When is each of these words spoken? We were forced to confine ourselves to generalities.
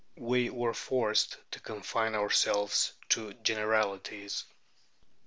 We 0.17 0.49
were 0.49 0.73
forced 0.73 1.37
to 1.51 1.59
confine 1.59 2.15
ourselves 2.15 2.93
to 3.09 3.33
generalities. 3.33 4.45